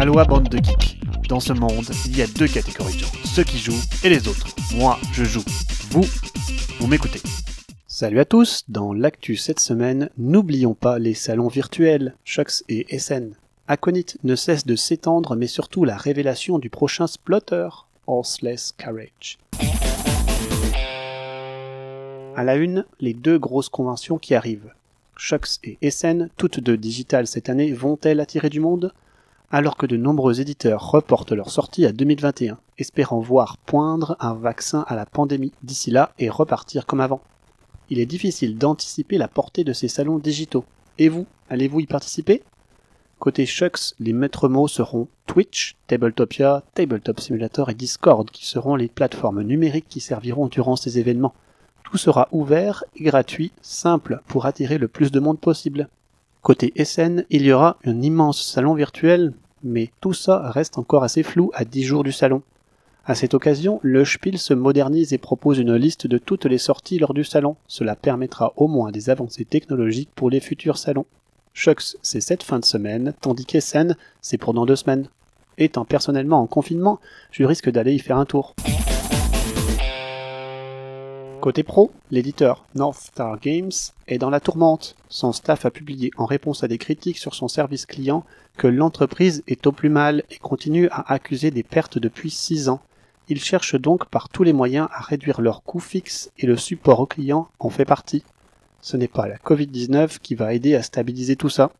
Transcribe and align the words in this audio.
Aloha 0.00 0.24
bande 0.24 0.48
de 0.48 0.56
geeks. 0.56 0.98
Dans 1.28 1.40
ce 1.40 1.52
monde, 1.52 1.84
il 2.06 2.16
y 2.16 2.22
a 2.22 2.26
deux 2.26 2.48
catégories 2.48 2.94
de 2.94 3.00
gens, 3.00 3.12
ceux 3.22 3.44
qui 3.44 3.58
jouent 3.58 3.82
et 4.02 4.08
les 4.08 4.28
autres. 4.28 4.46
Moi, 4.74 4.98
je 5.12 5.24
joue. 5.24 5.44
Vous, 5.90 6.06
vous 6.78 6.86
m'écoutez. 6.86 7.20
Salut 7.86 8.18
à 8.18 8.24
tous, 8.24 8.64
dans 8.70 8.94
l'actu 8.94 9.36
cette 9.36 9.60
semaine, 9.60 10.08
n'oublions 10.16 10.72
pas 10.72 10.98
les 10.98 11.12
salons 11.12 11.48
virtuels, 11.48 12.14
Shox 12.24 12.64
et 12.70 12.98
SN. 12.98 13.34
Aconit 13.68 14.06
ne 14.24 14.36
cesse 14.36 14.64
de 14.64 14.74
s'étendre, 14.74 15.36
mais 15.36 15.46
surtout 15.46 15.84
la 15.84 15.98
révélation 15.98 16.58
du 16.58 16.70
prochain 16.70 17.06
Splotter, 17.06 17.68
Horseless 18.06 18.72
Carriage. 18.72 19.38
À 22.36 22.42
la 22.42 22.56
une, 22.56 22.86
les 23.00 23.12
deux 23.12 23.38
grosses 23.38 23.68
conventions 23.68 24.16
qui 24.16 24.34
arrivent. 24.34 24.72
Shox 25.18 25.60
et 25.62 25.90
SN, 25.90 26.30
toutes 26.38 26.58
deux 26.58 26.78
digitales 26.78 27.26
cette 27.26 27.50
année, 27.50 27.70
vont-elles 27.74 28.20
attirer 28.20 28.48
du 28.48 28.60
monde? 28.60 28.94
Alors 29.50 29.76
que 29.76 29.86
de 29.86 29.96
nombreux 29.96 30.40
éditeurs 30.40 30.90
reportent 30.90 31.32
leur 31.32 31.50
sortie 31.50 31.84
à 31.84 31.92
2021, 31.92 32.58
espérant 32.78 33.18
voir 33.18 33.56
poindre 33.58 34.16
un 34.20 34.34
vaccin 34.34 34.84
à 34.88 34.94
la 34.94 35.06
pandémie 35.06 35.52
d'ici 35.62 35.90
là 35.90 36.12
et 36.18 36.30
repartir 36.30 36.86
comme 36.86 37.00
avant. 37.00 37.20
Il 37.88 37.98
est 37.98 38.06
difficile 38.06 38.56
d'anticiper 38.56 39.18
la 39.18 39.26
portée 39.26 39.64
de 39.64 39.72
ces 39.72 39.88
salons 39.88 40.18
digitaux. 40.18 40.64
Et 40.98 41.08
vous, 41.08 41.26
allez-vous 41.48 41.80
y 41.80 41.86
participer? 41.86 42.42
Côté 43.18 43.44
Shux, 43.44 43.94
les 43.98 44.12
maîtres 44.12 44.48
mots 44.48 44.68
seront 44.68 45.08
Twitch, 45.26 45.76
Tabletopia, 45.88 46.62
Tabletop 46.74 47.20
Simulator 47.20 47.68
et 47.68 47.74
Discord 47.74 48.30
qui 48.30 48.46
seront 48.46 48.76
les 48.76 48.88
plateformes 48.88 49.42
numériques 49.42 49.88
qui 49.88 50.00
serviront 50.00 50.46
durant 50.46 50.76
ces 50.76 50.98
événements. 50.98 51.34
Tout 51.84 51.98
sera 51.98 52.28
ouvert 52.30 52.84
et 52.94 53.02
gratuit, 53.02 53.50
simple 53.60 54.22
pour 54.28 54.46
attirer 54.46 54.78
le 54.78 54.86
plus 54.86 55.10
de 55.10 55.18
monde 55.18 55.40
possible. 55.40 55.88
Côté 56.42 56.72
SN, 56.82 57.24
il 57.28 57.42
y 57.42 57.52
aura 57.52 57.76
un 57.84 58.00
immense 58.00 58.42
salon 58.42 58.72
virtuel, 58.72 59.34
mais 59.62 59.90
tout 60.00 60.14
ça 60.14 60.50
reste 60.50 60.78
encore 60.78 61.04
assez 61.04 61.22
flou 61.22 61.50
à 61.52 61.66
10 61.66 61.82
jours 61.82 62.02
du 62.02 62.12
salon. 62.12 62.40
À 63.04 63.14
cette 63.14 63.34
occasion, 63.34 63.78
le 63.82 64.06
Spiel 64.06 64.38
se 64.38 64.54
modernise 64.54 65.12
et 65.12 65.18
propose 65.18 65.58
une 65.58 65.74
liste 65.74 66.06
de 66.06 66.16
toutes 66.16 66.46
les 66.46 66.56
sorties 66.56 66.98
lors 66.98 67.12
du 67.12 67.24
salon. 67.24 67.56
Cela 67.66 67.94
permettra 67.94 68.54
au 68.56 68.68
moins 68.68 68.90
des 68.90 69.10
avancées 69.10 69.44
technologiques 69.44 70.10
pour 70.14 70.30
les 70.30 70.40
futurs 70.40 70.78
salons. 70.78 71.06
Shux, 71.52 71.96
c'est 72.00 72.22
cette 72.22 72.42
fin 72.42 72.58
de 72.58 72.64
semaine, 72.64 73.12
tandis 73.20 73.44
qu'Essen, 73.44 73.96
c'est 74.22 74.38
pour 74.38 74.54
dans 74.54 74.64
deux 74.64 74.76
semaines. 74.76 75.08
Étant 75.58 75.84
personnellement 75.84 76.40
en 76.40 76.46
confinement, 76.46 77.00
je 77.32 77.44
risque 77.44 77.68
d'aller 77.68 77.92
y 77.92 77.98
faire 77.98 78.16
un 78.16 78.24
tour. 78.24 78.54
Côté 81.40 81.62
pro, 81.62 81.90
l'éditeur 82.10 82.66
North 82.74 82.98
Star 82.98 83.40
Games 83.40 83.70
est 84.06 84.18
dans 84.18 84.28
la 84.28 84.40
tourmente. 84.40 84.94
Son 85.08 85.32
staff 85.32 85.64
a 85.64 85.70
publié 85.70 86.10
en 86.18 86.26
réponse 86.26 86.62
à 86.62 86.68
des 86.68 86.76
critiques 86.76 87.16
sur 87.16 87.34
son 87.34 87.48
service 87.48 87.86
client 87.86 88.26
que 88.58 88.66
l'entreprise 88.66 89.42
est 89.48 89.66
au 89.66 89.72
plus 89.72 89.88
mal 89.88 90.22
et 90.30 90.36
continue 90.36 90.88
à 90.90 91.10
accuser 91.10 91.50
des 91.50 91.62
pertes 91.62 91.96
depuis 91.96 92.28
6 92.28 92.68
ans. 92.68 92.82
Ils 93.28 93.40
cherchent 93.40 93.80
donc 93.80 94.04
par 94.10 94.28
tous 94.28 94.42
les 94.42 94.52
moyens 94.52 94.88
à 94.92 95.00
réduire 95.00 95.40
leurs 95.40 95.62
coûts 95.62 95.80
fixes 95.80 96.30
et 96.36 96.46
le 96.46 96.58
support 96.58 97.00
aux 97.00 97.06
clients 97.06 97.48
en 97.58 97.70
fait 97.70 97.86
partie. 97.86 98.22
Ce 98.82 98.98
n'est 98.98 99.08
pas 99.08 99.26
la 99.26 99.38
Covid-19 99.38 100.18
qui 100.18 100.34
va 100.34 100.52
aider 100.52 100.74
à 100.74 100.82
stabiliser 100.82 101.36
tout 101.36 101.48
ça. 101.48 101.70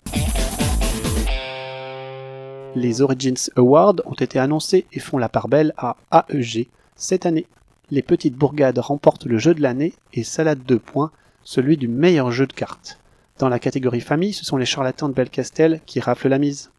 Les 2.74 3.02
Origins 3.02 3.50
Awards 3.56 3.96
ont 4.06 4.14
été 4.14 4.38
annoncés 4.38 4.86
et 4.94 5.00
font 5.00 5.18
la 5.18 5.28
part 5.28 5.48
belle 5.48 5.74
à 5.76 5.96
AEG 6.30 6.68
cette 6.96 7.26
année 7.26 7.46
les 7.90 8.02
petites 8.02 8.36
bourgades 8.36 8.78
remportent 8.78 9.26
le 9.26 9.38
jeu 9.38 9.54
de 9.54 9.62
l'année 9.62 9.94
et 10.12 10.22
Salade 10.22 10.62
2 10.66 10.78
points, 10.78 11.10
celui 11.42 11.76
du 11.76 11.88
meilleur 11.88 12.30
jeu 12.30 12.46
de 12.46 12.52
cartes. 12.52 12.98
Dans 13.38 13.48
la 13.48 13.58
catégorie 13.58 14.00
famille, 14.00 14.32
ce 14.32 14.44
sont 14.44 14.56
les 14.56 14.66
charlatans 14.66 15.08
de 15.08 15.14
Belcastel 15.14 15.80
qui 15.86 15.98
raflent 15.98 16.28
la 16.28 16.38
mise. 16.38 16.70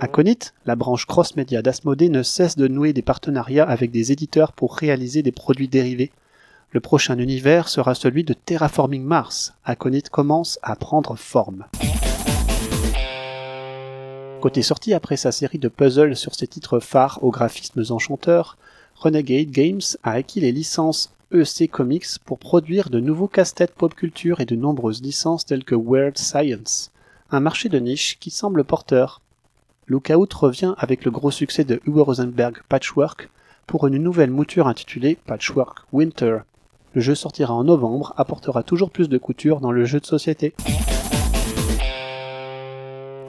Aconit, 0.00 0.52
la 0.66 0.74
branche 0.74 1.06
cross-média 1.06 1.62
d'Asmodée 1.62 2.08
ne 2.08 2.22
cesse 2.22 2.56
de 2.56 2.68
nouer 2.68 2.92
des 2.92 3.02
partenariats 3.02 3.68
avec 3.68 3.90
des 3.90 4.10
éditeurs 4.10 4.52
pour 4.52 4.76
réaliser 4.76 5.22
des 5.22 5.32
produits 5.32 5.68
dérivés. 5.68 6.10
Le 6.72 6.80
prochain 6.80 7.18
univers 7.18 7.68
sera 7.68 7.94
celui 7.94 8.24
de 8.24 8.34
Terraforming 8.34 9.04
Mars. 9.04 9.54
Aconit 9.64 10.02
commence 10.10 10.58
à 10.62 10.74
prendre 10.76 11.14
forme. 11.14 11.66
Côté 14.44 14.60
sortie 14.60 14.92
après 14.92 15.16
sa 15.16 15.32
série 15.32 15.56
de 15.56 15.68
puzzles 15.68 16.16
sur 16.16 16.34
ses 16.34 16.46
titres 16.46 16.78
phares 16.78 17.18
aux 17.22 17.30
graphismes 17.30 17.82
enchanteurs, 17.88 18.58
Renegade 18.94 19.48
Games 19.48 19.80
a 20.02 20.10
acquis 20.10 20.38
les 20.38 20.52
licences 20.52 21.14
EC 21.32 21.70
Comics 21.70 22.18
pour 22.26 22.38
produire 22.38 22.90
de 22.90 23.00
nouveaux 23.00 23.26
casse-têtes 23.26 23.74
pop 23.74 23.94
culture 23.94 24.40
et 24.40 24.44
de 24.44 24.54
nombreuses 24.54 25.00
licences 25.00 25.46
telles 25.46 25.64
que 25.64 25.74
Weird 25.74 26.18
Science, 26.18 26.92
un 27.30 27.40
marché 27.40 27.70
de 27.70 27.78
niche 27.78 28.18
qui 28.20 28.28
semble 28.28 28.64
porteur. 28.64 29.22
Lookout 29.86 30.34
revient 30.34 30.74
avec 30.76 31.06
le 31.06 31.10
gros 31.10 31.30
succès 31.30 31.64
de 31.64 31.80
Hugo 31.86 32.04
Rosenberg 32.04 32.58
Patchwork 32.68 33.30
pour 33.66 33.86
une 33.86 33.96
nouvelle 33.96 34.30
mouture 34.30 34.68
intitulée 34.68 35.16
Patchwork 35.24 35.86
Winter. 35.90 36.40
Le 36.92 37.00
jeu 37.00 37.14
sortira 37.14 37.54
en 37.54 37.64
novembre, 37.64 38.12
apportera 38.18 38.62
toujours 38.62 38.90
plus 38.90 39.08
de 39.08 39.16
couture 39.16 39.60
dans 39.60 39.72
le 39.72 39.86
jeu 39.86 40.00
de 40.00 40.06
société. 40.06 40.52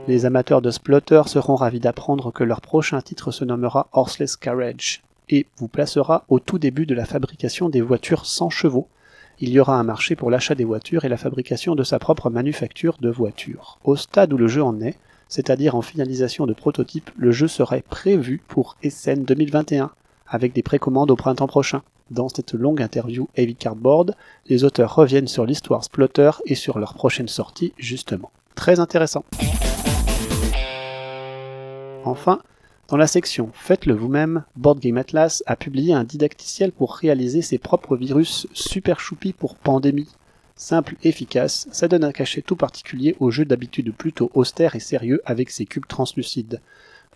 Les 0.08 0.28
amateurs 0.28 0.62
de 0.62 0.70
Splotter 0.70 1.24
seront 1.26 1.56
ravis 1.56 1.80
d'apprendre 1.80 2.32
que 2.32 2.44
leur 2.44 2.62
prochain 2.62 3.02
titre 3.02 3.32
se 3.32 3.44
nommera 3.44 3.88
Horseless 3.92 4.38
Carriage 4.38 5.02
et 5.30 5.48
vous 5.58 5.68
placera 5.68 6.26
au 6.30 6.38
tout 6.40 6.60
début 6.60 6.86
de 6.86 6.94
la 6.94 7.06
fabrication 7.06 7.70
des 7.70 7.82
voitures 7.82 8.28
sans 8.28 8.52
chevaux. 8.52 8.88
Il 9.40 9.50
y 9.50 9.60
aura 9.60 9.80
un 9.80 9.84
marché 9.84 10.16
pour 10.16 10.30
l'achat 10.30 10.54
des 10.54 10.64
voitures 10.64 11.06
et 11.06 11.10
la 11.10 11.18
fabrication 11.18 11.74
de 11.74 11.84
sa 11.84 11.98
propre 11.98 12.30
manufacture 12.30 12.98
de 13.02 13.10
voitures. 13.10 13.80
Au 13.84 13.96
stade 13.96 14.32
où 14.32 14.38
le 14.38 14.48
jeu 14.48 14.62
en 14.62 14.80
est, 14.80 14.96
c'est-à-dire 15.28 15.74
en 15.74 15.82
finalisation 15.82 16.46
de 16.46 16.54
prototype, 16.54 17.10
le 17.18 17.32
jeu 17.32 17.48
serait 17.48 17.82
prévu 17.82 18.44
pour 18.48 18.78
SN 18.88 19.24
2021, 19.24 19.90
avec 20.28 20.54
des 20.54 20.62
précommandes 20.62 21.10
au 21.10 21.16
printemps 21.16 21.48
prochain. 21.48 21.82
Dans 22.12 22.30
cette 22.30 22.54
longue 22.54 22.84
interview 22.84 23.28
Heavy 23.36 23.56
Cardboard, 23.56 24.16
les 24.50 24.64
auteurs 24.64 24.94
reviennent 24.94 25.28
sur 25.28 25.48
l'histoire 25.48 25.84
Splotter 25.84 26.30
et 26.46 26.54
sur 26.54 26.78
leur 26.78 26.94
prochaine 26.94 27.28
sortie, 27.28 27.74
justement. 27.80 28.32
Très 28.54 28.80
intéressant. 28.80 29.26
Enfin, 32.06 32.40
dans 32.88 32.98
la 32.98 33.08
section 33.08 33.50
Faites-le 33.54 33.96
vous-même, 33.96 34.44
Board 34.56 34.80
Game 34.80 34.98
Atlas 34.98 35.42
a 35.48 35.56
publié 35.56 35.92
un 35.92 36.04
didacticiel 36.04 36.72
pour 36.72 36.96
réaliser 36.96 37.42
ses 37.42 37.58
propres 37.58 37.98
virus 37.98 38.48
super 38.54 39.00
choupi 39.00 39.34
pour 39.34 39.56
pandémie. 39.56 40.10
Simple, 40.56 40.96
efficace, 41.04 41.68
ça 41.72 41.88
donne 41.88 42.04
un 42.04 42.12
cachet 42.12 42.44
tout 42.44 42.56
particulier 42.56 43.16
au 43.20 43.32
jeu 43.32 43.44
d'habitude 43.44 43.92
plutôt 43.92 44.30
austère 44.36 44.76
et 44.76 44.80
sérieux 44.80 45.20
avec 45.26 45.50
ses 45.50 45.66
cubes 45.66 45.88
translucides. 45.88 46.62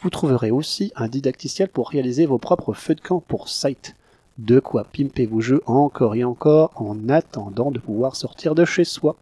Vous 0.02 0.10
trouverez 0.10 0.50
aussi 0.50 0.92
un 0.96 1.08
didacticiel 1.08 1.70
pour 1.70 1.90
réaliser 1.90 2.26
vos 2.26 2.40
propres 2.40 2.74
feux 2.74 2.96
de 2.96 3.02
camp 3.02 3.20
pour 3.20 3.48
Sight. 3.48 3.96
De 4.40 4.60
quoi 4.60 4.86
pimper 4.86 5.28
vos 5.28 5.42
jeux 5.42 5.62
encore 5.68 6.16
et 6.16 6.24
encore 6.24 6.72
en 6.76 7.10
attendant 7.10 7.70
de 7.70 7.80
pouvoir 7.80 8.16
sortir 8.16 8.56
de 8.56 8.66
chez 8.66 8.86
soi. 8.86 9.18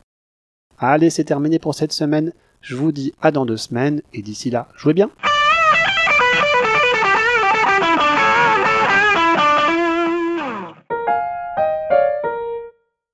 Allez, 0.78 1.10
c'est 1.10 1.26
terminé 1.26 1.60
pour 1.60 1.76
cette 1.76 1.94
semaine. 1.94 2.32
Je 2.62 2.76
vous 2.76 2.94
dis 2.94 3.14
à 3.22 3.32
dans 3.32 3.46
deux 3.46 3.58
semaines 3.58 4.02
et 4.14 4.22
d'ici 4.22 4.50
là, 4.50 4.70
jouez 4.78 4.94
bien. 4.94 5.10